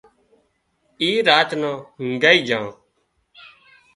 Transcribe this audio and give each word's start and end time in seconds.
اي 1.01 1.09
راچ 1.27 1.49
نان 1.61 1.75
اونگھائي 1.99 2.39
جھا 2.47 2.59